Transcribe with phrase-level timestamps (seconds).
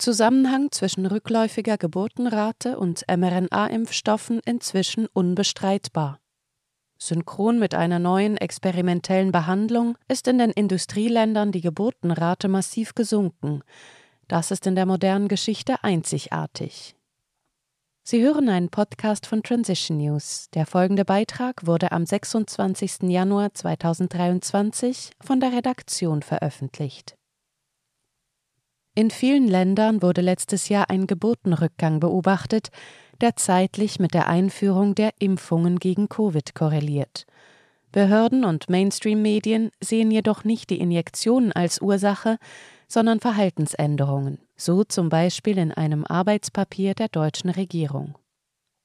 [0.00, 6.18] Zusammenhang zwischen rückläufiger Geburtenrate und mRNA-Impfstoffen inzwischen unbestreitbar.
[6.96, 13.62] Synchron mit einer neuen experimentellen Behandlung ist in den Industrieländern die Geburtenrate massiv gesunken.
[14.26, 16.96] Das ist in der modernen Geschichte einzigartig.
[18.02, 20.48] Sie hören einen Podcast von Transition News.
[20.54, 23.02] Der folgende Beitrag wurde am 26.
[23.02, 27.19] Januar 2023 von der Redaktion veröffentlicht.
[29.00, 32.68] In vielen Ländern wurde letztes Jahr ein Geburtenrückgang beobachtet,
[33.22, 37.24] der zeitlich mit der Einführung der Impfungen gegen Covid korreliert.
[37.92, 42.36] Behörden und Mainstream-Medien sehen jedoch nicht die Injektionen als Ursache,
[42.88, 48.18] sondern Verhaltensänderungen, so zum Beispiel in einem Arbeitspapier der deutschen Regierung.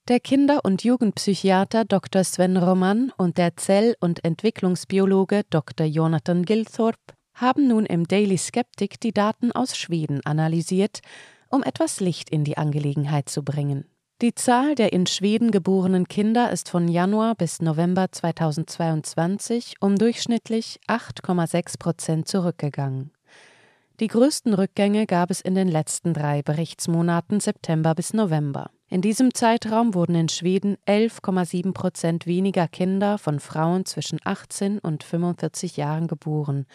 [0.07, 2.23] Der Kinder- und Jugendpsychiater Dr.
[2.23, 5.85] Sven Roman und der Zell- und Entwicklungsbiologe Dr.
[5.85, 11.01] Jonathan Gilthorpe haben nun im Daily Skeptic die Daten aus Schweden analysiert,
[11.49, 13.85] um etwas Licht in die Angelegenheit zu bringen.
[14.21, 20.79] Die Zahl der in Schweden geborenen Kinder ist von Januar bis November 2022 um durchschnittlich
[20.87, 23.11] 8,6 Prozent zurückgegangen.
[23.99, 28.69] Die größten Rückgänge gab es in den letzten drei Berichtsmonaten September bis November.
[28.89, 35.03] In diesem Zeitraum wurden in Schweden 11,7 Prozent weniger Kinder von Frauen zwischen 18 und
[35.03, 36.67] 45 Jahren geboren,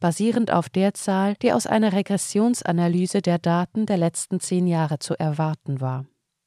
[0.00, 5.14] basierend auf der Zahl, die aus einer Regressionsanalyse der Daten der letzten zehn Jahre zu
[5.18, 6.06] erwarten war.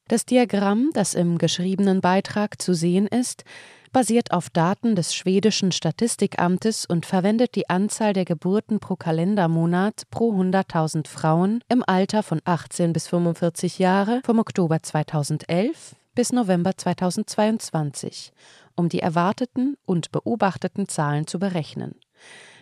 [0.09, 3.45] Das Diagramm, das im geschriebenen Beitrag zu sehen ist,
[3.93, 10.33] basiert auf Daten des schwedischen Statistikamtes und verwendet die Anzahl der Geburten pro Kalendermonat pro
[10.33, 18.33] 100.000 Frauen im Alter von 18 bis 45 Jahre vom Oktober 2011 bis November 2022,
[18.75, 21.95] um die erwarteten und beobachteten Zahlen zu berechnen.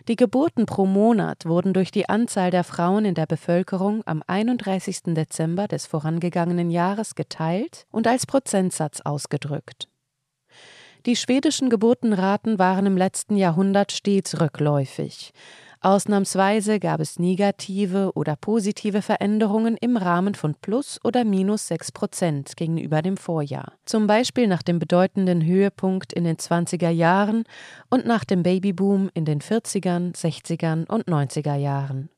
[0.08, 5.14] Die Geburten pro Monat wurden durch die Anzahl der Frauen in der Bevölkerung am 31.
[5.14, 9.88] Dezember des vorangegangenen Jahres geteilt und als Prozentsatz ausgedrückt.
[11.06, 15.34] Die schwedischen Geburtenraten waren im letzten Jahrhundert stets rückläufig.
[15.84, 22.56] Ausnahmsweise gab es negative oder positive Veränderungen im Rahmen von plus oder minus 6 Prozent
[22.56, 23.74] gegenüber dem Vorjahr.
[23.86, 27.46] Zum Beispiel nach dem bedeutenden Höhepunkt in den 20er Jahren
[27.90, 32.10] und nach dem Babyboom in den 40ern, 60ern und 90er Jahren.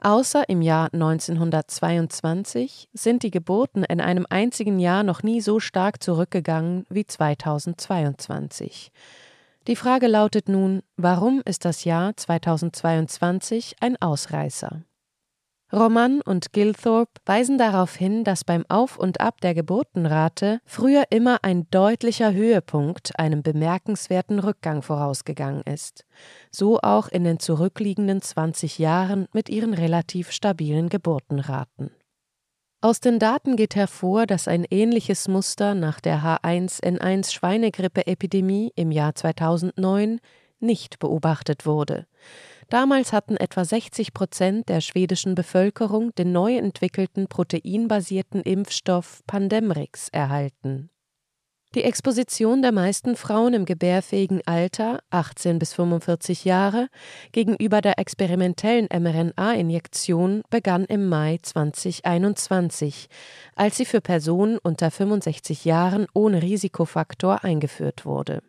[0.00, 6.02] Außer im Jahr 1922 sind die Geburten in einem einzigen Jahr noch nie so stark
[6.02, 8.90] zurückgegangen wie 2022.
[9.68, 14.82] Die Frage lautet nun, warum ist das Jahr 2022 ein Ausreißer?
[15.70, 21.40] Roman und Gilthorpe weisen darauf hin, dass beim Auf und Ab der Geburtenrate früher immer
[21.44, 26.06] ein deutlicher Höhepunkt einem bemerkenswerten Rückgang vorausgegangen ist.
[26.50, 31.90] So auch in den zurückliegenden 20 Jahren mit ihren relativ stabilen Geburtenraten.
[32.80, 39.16] Aus den Daten geht hervor, dass ein ähnliches Muster nach der H1N1 Schweinegrippe-Epidemie im Jahr
[39.16, 40.20] 2009
[40.60, 42.06] nicht beobachtet wurde.
[42.68, 50.90] Damals hatten etwa 60 Prozent der schwedischen Bevölkerung den neu entwickelten proteinbasierten Impfstoff Pandemrix erhalten.
[51.74, 56.88] Die Exposition der meisten Frauen im gebärfähigen Alter 18 bis 45 Jahre
[57.32, 63.08] gegenüber der experimentellen mRNA-Injektion begann im Mai 2021,
[63.54, 68.40] als sie für Personen unter 65 Jahren ohne Risikofaktor eingeführt wurde.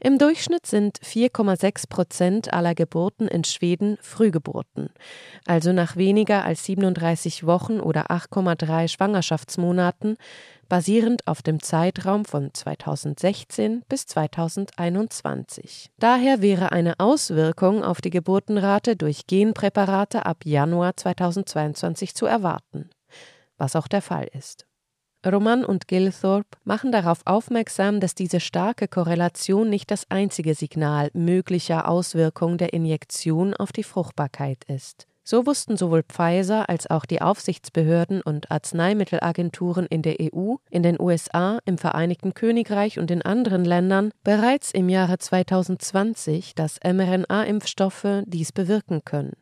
[0.00, 4.90] Im Durchschnitt sind 4,6 Prozent aller Geburten in Schweden Frühgeburten,
[5.46, 10.16] also nach weniger als 37 Wochen oder 8,3 Schwangerschaftsmonaten,
[10.68, 15.90] basierend auf dem Zeitraum von 2016 bis 2021.
[15.98, 22.88] Daher wäre eine Auswirkung auf die Geburtenrate durch Genpräparate ab Januar 2022 zu erwarten,
[23.58, 24.69] was auch der Fall ist.
[25.26, 31.88] Roman und Gilthorpe machen darauf aufmerksam, dass diese starke Korrelation nicht das einzige Signal möglicher
[31.88, 35.06] Auswirkungen der Injektion auf die Fruchtbarkeit ist.
[35.22, 40.98] So wussten sowohl Pfizer als auch die Aufsichtsbehörden und Arzneimittelagenturen in der EU, in den
[40.98, 48.52] USA, im Vereinigten Königreich und in anderen Ländern bereits im Jahre 2020, dass mRNA-Impfstoffe dies
[48.52, 49.34] bewirken können.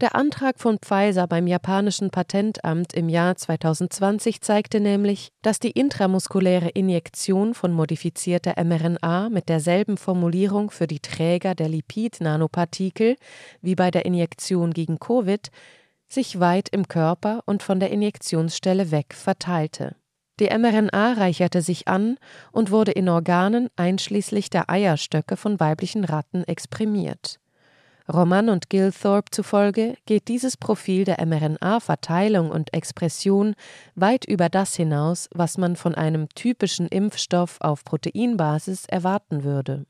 [0.00, 6.68] Der Antrag von Pfizer beim japanischen Patentamt im Jahr 2020 zeigte nämlich, dass die intramuskuläre
[6.68, 13.16] Injektion von modifizierter mRNA mit derselben Formulierung für die Träger der Lipid-Nanopartikel
[13.60, 15.50] wie bei der Injektion gegen Covid
[16.08, 19.96] sich weit im Körper und von der Injektionsstelle weg verteilte.
[20.38, 22.18] Die mRNA reicherte sich an
[22.52, 27.40] und wurde in Organen einschließlich der Eierstöcke von weiblichen Ratten exprimiert.
[28.12, 33.54] Roman und Gilthorpe zufolge geht dieses Profil der mRNA-Verteilung und Expression
[33.96, 39.84] weit über das hinaus, was man von einem typischen Impfstoff auf Proteinbasis erwarten würde.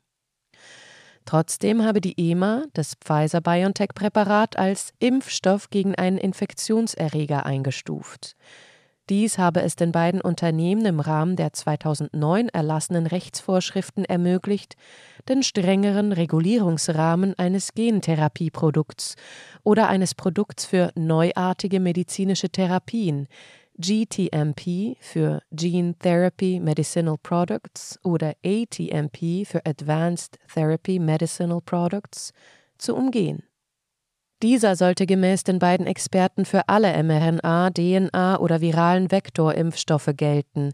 [1.23, 8.35] Trotzdem habe die EMA das Pfizer-BioNTech-Präparat als Impfstoff gegen einen Infektionserreger eingestuft.
[9.09, 14.75] Dies habe es den beiden Unternehmen im Rahmen der 2009 erlassenen Rechtsvorschriften ermöglicht,
[15.27, 19.15] den strengeren Regulierungsrahmen eines Gentherapieprodukts
[19.63, 23.27] oder eines Produkts für neuartige medizinische Therapien,
[23.79, 32.31] GTMP für Gene Therapy Medicinal Products oder ATMP für Advanced Therapy Medicinal Products,
[32.77, 33.43] zu umgehen.
[34.41, 40.71] Dieser sollte gemäß den beiden Experten für alle mRNA, DNA oder viralen Vektorimpfstoffe gelten,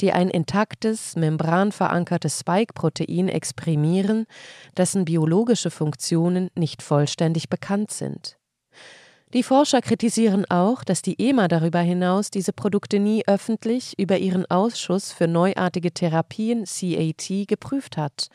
[0.00, 4.26] die ein intaktes, membranverankertes Spike-Protein exprimieren,
[4.76, 8.36] dessen biologische Funktionen nicht vollständig bekannt sind.
[9.34, 14.48] Die Forscher kritisieren auch, dass die EMA darüber hinaus diese Produkte nie öffentlich über ihren
[14.48, 18.28] Ausschuss für neuartige Therapien CAT geprüft hat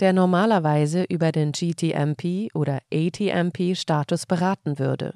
[0.00, 5.14] der normalerweise über den GTMP oder ATMP-Status beraten würde.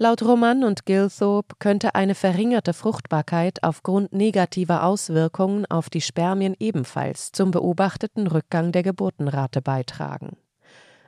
[0.00, 7.32] Laut Roman und Gilthorpe könnte eine verringerte Fruchtbarkeit aufgrund negativer Auswirkungen auf die Spermien ebenfalls
[7.32, 10.36] zum beobachteten Rückgang der Geburtenrate beitragen.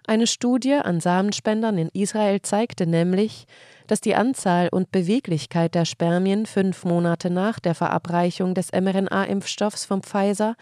[0.09, 3.47] Eine Studie an Samenspendern in Israel zeigte nämlich,
[3.87, 10.03] dass die Anzahl und Beweglichkeit der Spermien fünf Monate nach der Verabreichung des mRNA-Impfstoffs von
[10.03, 10.57] Pfizer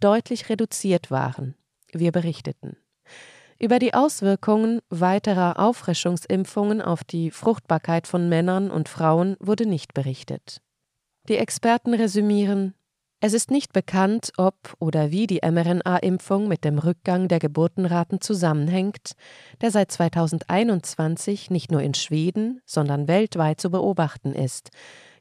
[0.00, 1.54] deutlich reduziert waren.
[1.98, 2.76] Wir berichteten.
[3.58, 10.60] Über die Auswirkungen weiterer Auffrischungsimpfungen auf die Fruchtbarkeit von Männern und Frauen wurde nicht berichtet.
[11.28, 12.74] Die Experten resümieren,
[13.26, 19.12] es ist nicht bekannt, ob oder wie die mRNA-Impfung mit dem Rückgang der Geburtenraten zusammenhängt,
[19.62, 24.68] der seit 2021 nicht nur in Schweden, sondern weltweit zu beobachten ist.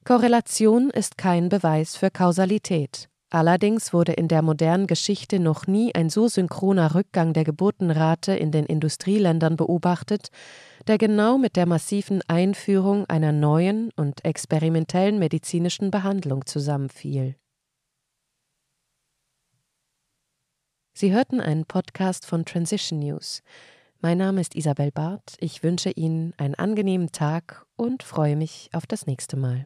[0.03, 3.07] Korrelation ist kein Beweis für Kausalität.
[3.33, 8.51] Allerdings wurde in der modernen Geschichte noch nie ein so synchroner Rückgang der Geburtenrate in
[8.51, 10.27] den Industrieländern beobachtet,
[10.85, 17.35] der genau mit der massiven Einführung einer neuen und experimentellen medizinischen Behandlung zusammenfiel.
[20.93, 23.41] Sie hörten einen Podcast von Transition News.
[23.99, 25.37] Mein Name ist Isabel Barth.
[25.39, 29.65] Ich wünsche Ihnen einen angenehmen Tag und freue mich auf das nächste Mal.